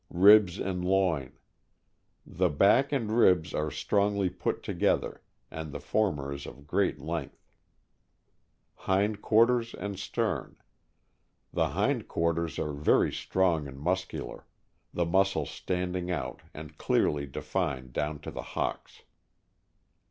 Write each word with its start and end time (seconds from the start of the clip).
Ribs 0.09 0.57
and 0.57 0.83
loin.— 0.83 1.37
The 2.25 2.49
back 2.49 2.91
and 2.91 3.11
ribs 3.11 3.53
are 3.53 3.69
strongly 3.69 4.31
put 4.31 4.63
together, 4.63 5.21
and 5.51 5.71
the 5.71 5.79
former 5.79 6.33
is 6.33 6.47
of 6.47 6.65
great 6.65 6.99
length. 6.99 7.47
Hind 8.77 9.21
quarters 9.21 9.75
and 9.75 9.99
stern.— 9.99 10.55
The 11.53 11.69
hind 11.77 12.07
quarters 12.07 12.57
are 12.57 12.73
very 12.73 13.11
strong 13.11 13.67
and 13.67 13.77
muscular, 13.79 14.47
the 14.91 15.05
muscles 15.05 15.51
standing 15.51 16.09
out, 16.09 16.41
and 16.51 16.79
clearly 16.79 17.27
defined 17.27 17.93
down 17.93 18.21
to 18.21 18.31
the 18.31 18.41
hocks. 18.57 19.03